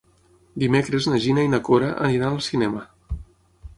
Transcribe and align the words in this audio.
Dimecres 0.63 1.09
na 1.11 1.19
Gina 1.27 1.45
i 1.47 1.51
na 1.55 1.61
Cora 1.67 1.91
aniran 2.09 2.39
al 2.39 2.43
cinema. 2.47 2.83